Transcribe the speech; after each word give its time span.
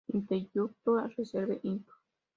Intellectual 0.11 1.11
Reserve, 1.15 1.59
Inc. 1.63 1.83